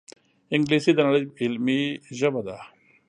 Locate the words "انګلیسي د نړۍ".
0.55-1.23